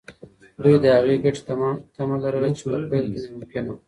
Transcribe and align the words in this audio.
دوی 0.63 0.75
د 0.83 0.85
هغې 0.95 1.15
ګټې 1.23 1.41
تمه 1.97 2.15
لرله 2.23 2.49
چې 2.57 2.63
په 2.69 2.77
پیل 2.91 3.05
کې 3.11 3.19
ناممکنه 3.25 3.69
وه. 3.71 3.77